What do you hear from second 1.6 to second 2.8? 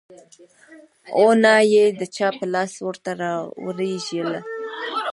يې د چا په لاس